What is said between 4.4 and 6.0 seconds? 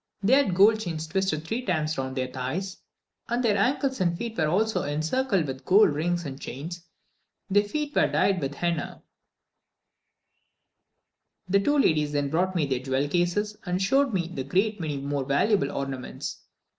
also encircled with gold